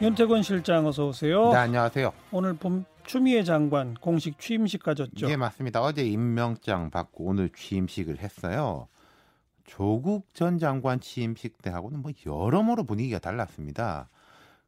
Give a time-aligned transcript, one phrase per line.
[0.00, 1.50] 윤태권 실장 어서 오세요.
[1.50, 2.12] 네, 안녕하세요.
[2.30, 5.28] 오늘 봄 추미애 장관 공식 취임식 가졌죠.
[5.28, 5.82] 예, 맞습니다.
[5.82, 8.86] 어제 임명장 받고 오늘 취임식을 했어요.
[9.64, 14.08] 조국 전 장관 취임식 때하고는 뭐 여러모로 분위기가 달랐습니다.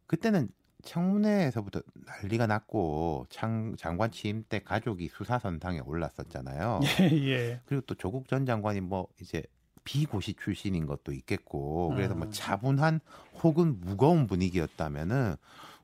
[0.09, 0.49] 그때는
[0.83, 6.81] 청문회에서부터 난리가 났고 장, 장관 취임 때 가족이 수사선상에 올랐었잖아요.
[7.03, 7.61] 예, 예.
[7.67, 9.45] 그리고 또 조국 전 장관이 뭐 이제
[9.91, 12.31] 비고시 출신인 것도 있겠고 그래서 뭐 음.
[12.31, 13.01] 차분한
[13.43, 15.35] 혹은 무거운 분위기였다면은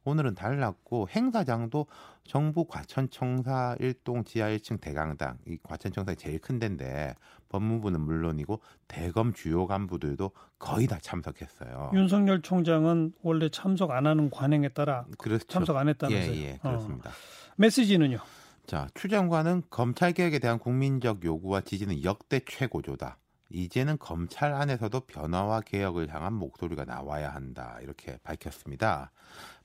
[0.04, 1.86] 오늘은 달랐고 행사장도
[2.22, 7.16] 정부 과천청사 일동 지하 1층 대강당 이 과천청사의 제일 큰 데인데
[7.48, 10.30] 법무부는 물론이고 대검 주요 간부들도
[10.60, 11.90] 거의 다 참석했어요.
[11.92, 15.44] 윤석열 총장은 원래 참석 안 하는 관행에 따라 그렇죠.
[15.48, 16.36] 참석 안 했다면서요.
[16.36, 16.68] 예, 예, 어.
[16.68, 17.10] 그렇습니다.
[17.56, 18.18] 메시지는요?
[18.66, 23.18] 자, 추 장관은 검찰 개혁에 대한 국민적 요구와 지지는 역대 최고조다.
[23.48, 27.78] 이제는 검찰 안에서도 변화와 개혁을 향한 목소리가 나와야 한다.
[27.82, 29.12] 이렇게 밝혔습니다.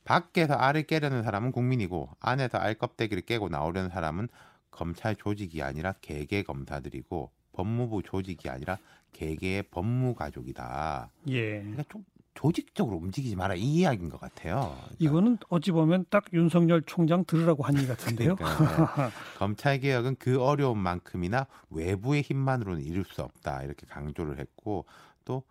[0.04, 4.30] 밖에서 알을 깨려는 사람은 국민이고 안에서 알 껍데기를 깨고 나오려는 사람은
[4.72, 8.78] 검찰 조직이 아니라 개개 검사들이고 법무부 조직이 아니라
[9.14, 11.10] 개개의 법무 가족이다.
[11.28, 11.60] 예.
[11.60, 14.76] 그러니까 좀 조직적으로 움직이지 마라 이 이야기인 것 같아요.
[14.76, 18.36] 그러니까 이거는 어찌 보면 딱 윤석열 총장 들으라고 한 얘기 같은데요.
[18.36, 19.12] 그러니까요.
[19.38, 24.86] 검찰 개혁은 그 어려운 만큼이나 외부의 힘만으로는 이룰 수 없다 이렇게 강조를 했고
[25.26, 25.44] 또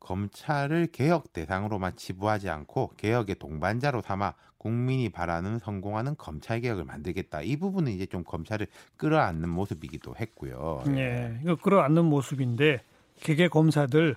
[0.00, 7.42] 검찰을 개혁 대상으로만 치부하지 않고 개혁의 동반자로 삼아 국민이 바라는 성공하는 검찰 개혁을 만들겠다.
[7.42, 10.84] 이 부분은 이제 좀 검찰을 끌어안는 모습이기도 했고요.
[10.88, 11.38] 예.
[11.42, 12.80] 이거 끌어안는 모습인데
[13.20, 14.16] 개개 검사들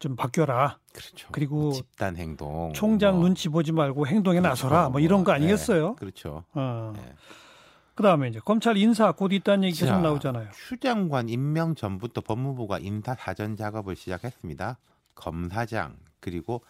[0.00, 0.78] 좀 바뀌어라.
[0.92, 1.28] 그렇죠.
[1.30, 4.88] 그리고 뭐 집단 행동, 총장 뭐 눈치 보지 말고 행동에 나서라.
[4.88, 5.94] 뭐 이런 거 예, 아니겠어요?
[5.94, 6.42] 그렇죠.
[6.54, 6.92] 어.
[6.96, 7.14] 예.
[7.94, 10.48] 그다음에 이제 검찰 인사 곧 있다는 얘기 계속 자, 나오잖아요.
[10.52, 14.78] 추 장관 임명 전부터 법무부가 인사 사전 작업을 시작했습니다.
[15.14, 16.62] 검사장 그리고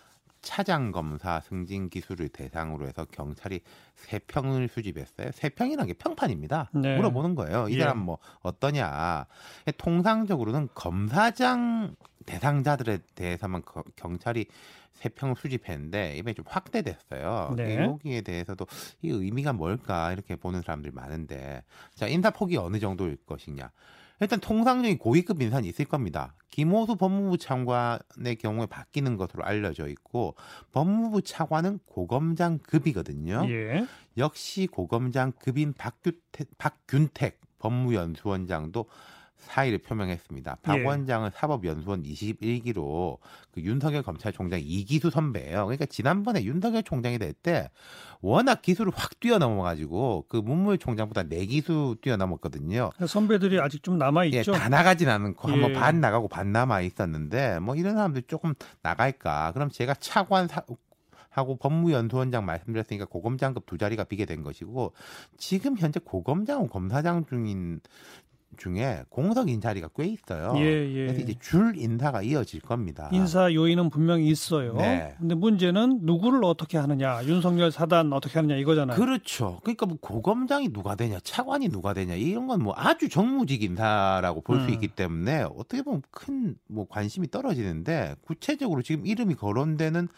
[0.42, 3.60] 차장 검사 승진 기술을 대상으로 해서 경찰이
[3.94, 5.30] 세 평을 수집했어요.
[5.32, 6.70] 세 평이라는 게 평판입니다.
[6.72, 6.96] 네.
[6.96, 7.68] 물어보는 거예요.
[7.68, 7.80] 이 예.
[7.80, 9.26] 사람 뭐 어떠냐.
[9.76, 11.94] 통상적으로는 검사장
[12.30, 14.46] 대상자들에 대해서만 거- 경찰이
[14.92, 17.54] 세 평을 수집했는데 이번에 좀 확대됐어요.
[17.56, 17.76] 네.
[17.78, 18.66] 여기에 대해서도
[19.02, 21.62] 이 의미가 뭘까 이렇게 보는 사람들이 많은데
[21.94, 23.70] 자 인사 폭이 어느 정도일 것이냐.
[24.22, 26.34] 일단 통상적인 고위급 인사는 있을 겁니다.
[26.50, 30.34] 김호수 법무부 차관의 경우에 바뀌는 것으로 알려져 있고
[30.72, 33.46] 법무부 차관은 고검장급이거든요.
[33.48, 33.86] 예.
[34.18, 38.84] 역시 고검장급인 박규택, 박균택 법무연수원장도
[39.40, 40.58] 사의를 표명했습니다.
[40.62, 40.84] 박 예.
[40.84, 43.18] 원장은 사법연수원 21기로
[43.52, 45.64] 그 윤석열 검찰총장 이기수 선배예요.
[45.66, 47.70] 그러니까 지난번에 윤석열 총장이 될 때
[48.20, 52.90] 워낙 기술을 확 뛰어넘어가지고 그 문무일 총장보다 네 기수 뛰어넘었거든요.
[53.06, 54.52] 선배들이 아직 좀 남아 예, 있죠.
[54.52, 55.52] 다 나가진 않고 예.
[55.52, 59.52] 한번 반 나가고 반 남아 있었는데 뭐 이런 사람들 조금 나갈까?
[59.52, 60.62] 그럼 제가 차관 사,
[61.30, 64.92] 하고 법무연수원장 말씀드렸으니까 고검장급 두 자리가 비게 된 것이고
[65.38, 67.80] 지금 현재 고검장하고 검사장 중인
[68.56, 70.52] 중에 공석인 자리가 꽤 있어요.
[70.56, 71.06] 예, 예.
[71.06, 73.08] 그래서 이제 줄 인사가 이어질 겁니다.
[73.12, 74.74] 인사 요인은 분명히 있어요.
[74.74, 75.14] 네.
[75.18, 78.96] 근데 문제는 누구를 어떻게 하느냐, 윤석열 사단 어떻게 하느냐 이거잖아요.
[78.96, 79.60] 그렇죠.
[79.62, 84.66] 그러니까 뭐 고검장이 누가 되냐, 차관이 누가 되냐 이런 건 뭐 아주 정무직 인사라고 볼수
[84.66, 84.70] 음.
[84.74, 90.08] 있기 때문에 어떻게 보면 큰 뭐 관심이 떨어지는데 구체적으로 지금 이름이 거론되는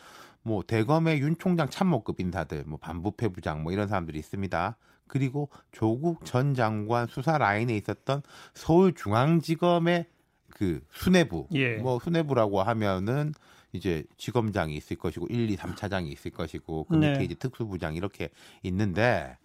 [0.42, 4.76] 뭐 대검의 윤 총장 참모급 인사들, 뭐 반부패 부장 뭐 이런 사람들이 있습니다.
[5.12, 8.22] 그리고 조국 전 장관 수사 라인에 있었던
[8.54, 10.06] 서울중앙지검의
[10.48, 11.76] 그 수뇌부, 예.
[11.76, 13.34] 뭐 수뇌부라고 하면은
[13.72, 17.24] 이제 지검장이 있을 것이고 1, 2, 3차장이 있을 것이고 그 밑에 네.
[17.24, 18.30] 이제 특수부장 이렇게
[18.62, 19.36] 있는데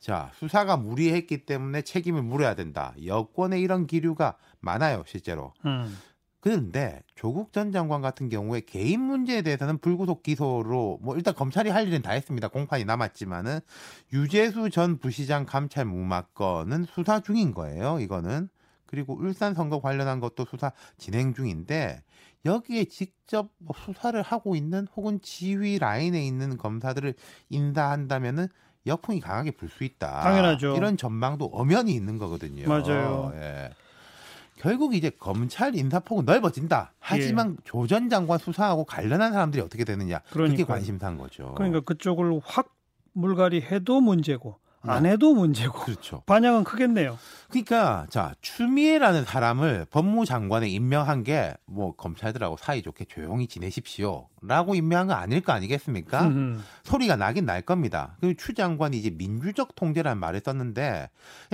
[0.00, 2.92] 자 수사가 무리했기 때문에 책임을 물어야 된다.
[3.04, 5.54] 여권에 이런 기류가 많아요 실제로.
[5.64, 5.96] 음.
[6.42, 11.86] 그런데 조국 전 장관 같은 경우에 개인 문제에 대해서는 불구속 기소로 뭐 일단 검찰이 할
[11.86, 12.48] 일은 다 했습니다.
[12.48, 13.60] 공판이 남았지만은
[14.12, 18.00] 유재수 전 부시장 감찰 무마건은 수사 중인 거예요.
[18.00, 18.48] 이거는
[18.86, 22.02] 그리고 울산 선거 관련한 것도 수사 진행 중인데
[22.44, 27.14] 여기에 직접 뭐 수사를 하고 있는 혹은 지휘 라인에 있는 검사들을
[27.50, 28.48] 인사한다면은
[28.84, 30.22] 역풍이 강하게 불 수 있다.
[30.22, 30.74] 당연하죠.
[30.76, 32.68] 이런 전망도 엄연히 있는 거거든요.
[32.68, 33.32] 맞아요.
[33.36, 33.70] 예.
[34.58, 36.92] 결국 이제 검찰 인사폭은 넓어진다.
[36.98, 40.18] 하지만 조전 장관 수사하고 관련한 사람들이 어떻게 되느냐.
[40.20, 40.66] 그게 그러니까요.
[40.66, 41.54] 관심사인 거죠.
[41.56, 42.74] 그러니까 그쪽을 확
[43.14, 44.90] 물갈이 해도 문제고 네.
[44.92, 46.22] 안 해도 문제고 그렇죠.
[46.26, 47.16] 반향은 크겠네요.
[47.48, 55.40] 그러니까 자 추미애라는 사람을 법무장관에 임명한 게 뭐 검찰들하고 사이좋게 조용히 지내십시오라고 임명한 거 아닐
[55.40, 56.26] 거 아니겠습니까?
[56.26, 56.62] 음.
[56.84, 58.16] 소리가 나긴 날 겁니다.
[58.20, 61.10] 그리고 추 장관이 이제 민주적 통제라는 말을 썼는데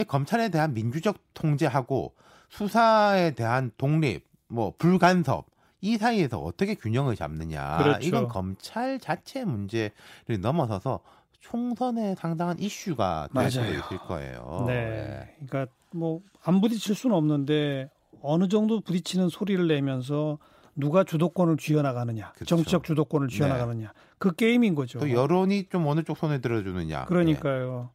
[0.09, 2.15] 검찰에 대한 민주적 통제하고
[2.49, 5.47] 수사에 대한 독립, 뭐 불간섭
[5.81, 7.79] 이 사이에서 어떻게 균형을 잡느냐.
[7.79, 8.07] 그렇죠.
[8.07, 11.01] 이건 검찰 자체 문제를 넘어서서
[11.41, 13.79] 총선에 상당한 이슈가 될 맞아요.
[13.79, 14.65] 있을 거예요.
[14.67, 15.37] 네.
[15.47, 17.91] 그러니까 뭐 안 부딪힐 수는 없는데
[18.23, 20.39] 어느 정도 부딪히는 소리를 내면서
[20.75, 22.45] 누가 주도권을 쥐어나가느냐, 그렇죠.
[22.57, 24.99] 정치적 주도권을 쥐어나가느냐, 그 게임인 거죠.
[25.01, 27.05] 또 여론이 좀 어느 쪽 손에 들어주느냐.
[27.07, 27.91] 그러니까요.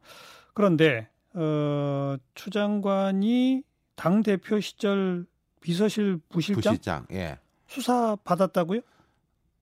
[0.52, 3.62] 그런데 어, 추 장관이
[3.94, 5.26] 당 대표 시절
[5.60, 7.06] 비서실 예, 부실장 부실장.
[7.12, 7.38] 예.
[7.66, 8.80] 수사 받았다고요?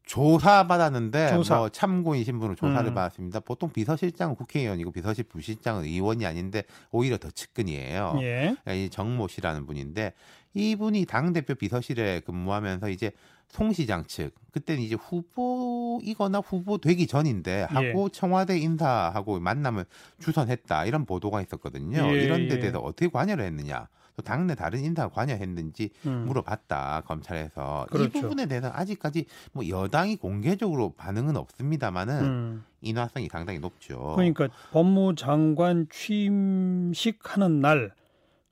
[0.04, 1.58] 조사 받았는데 조사.
[1.58, 2.94] 뭐 참고이신 분으로 조사를 음.
[2.94, 3.40] 받았습니다.
[3.40, 8.18] 보통 비서실장은 국회의원이고 비서실 부실장은 의원이 아닌데 오히려 더 측근이에요.
[8.20, 8.56] 예.
[8.68, 10.12] 이 정모 씨라는 분인데
[10.54, 13.12] 이분이 당 대표 비서실에 근무하면서 이제
[13.48, 17.74] 송 시장 측 그때는 이제 후보이거나 후보 되기 전인데 예.
[17.74, 19.84] 하고 청와대 인사하고 만남을
[20.18, 22.12] 주선했다 이런 보도가 있었거든요.
[22.12, 22.58] 예, 이런 데 예.
[22.58, 26.24] 대해서 어떻게 관여를 했느냐 또 당내 다른 인사가 관여했는지 음.
[26.26, 28.20] 물어봤다 검찰에서 이 그렇죠.
[28.20, 32.64] 부분에 대해서 아직까지 뭐 여당이 공개적으로 반응은 없습니다만은 음.
[32.80, 34.14] 인화성이 상당히 높죠.
[34.16, 37.92] 그러니까 법무장관 취임식 하는 날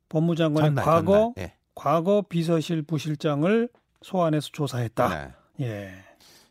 [0.08, 1.32] 법무장관의 전날, 과거 전날.
[1.38, 1.54] 예.
[1.74, 3.68] 과거 비서실 부실장을
[4.02, 5.08] 소환해서 조사했다.
[5.08, 5.66] 네.
[5.66, 6.04] 예.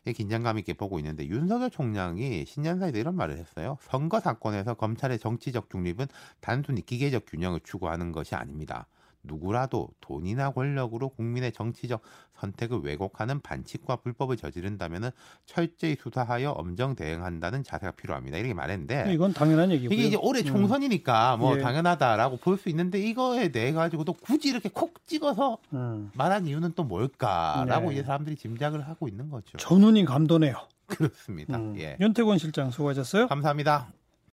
[0.06, 3.76] 이 긴장감 있게 보고 있는데 윤석열 총장이 신년사에서 이런 말을 했어요.
[3.82, 6.06] 선거 사건에서 검찰의 정치적 중립은
[6.40, 8.86] 단순히 기계적 균형을 추구하는 것이 아닙니다.
[9.22, 12.00] 누구라도 돈이나 권력으로 국민의 정치적
[12.38, 15.10] 선택을 왜곡하는 반칙과 불법을 저지른다면
[15.44, 18.38] 철저히 수사하여 엄정 대응한다는 자세가 필요합니다.
[18.38, 19.94] 이렇게 말했는데 이건 당연한 얘기고요.
[19.94, 20.44] 이게 이제 올해 음.
[20.46, 21.60] 총선이니까 뭐 예.
[21.60, 26.10] 당연하다라고 볼 수 있는데 이거에 대해 가지고도 굳이 이렇게 콕 찍어서 음.
[26.14, 27.94] 말한 이유는 또 뭘까라고 네.
[27.94, 29.56] 이제 사람들이 짐작을 하고 있는 거죠.
[29.56, 30.54] 전운이 감도네요.
[30.86, 31.56] 그렇습니다.
[31.56, 31.74] 음.
[31.78, 31.96] 예.
[32.00, 33.28] 윤태권 실장 수고하셨어요.
[33.28, 33.88] 감사합니다.